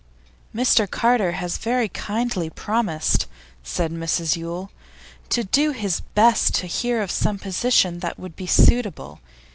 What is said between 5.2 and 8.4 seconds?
'to do his best to hear of some position that would